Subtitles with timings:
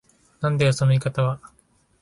[0.39, 1.39] なんだよその言い方は。